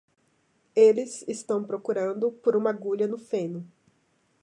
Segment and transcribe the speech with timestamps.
[0.75, 3.71] Eles estão procurando por uma agulha no feno.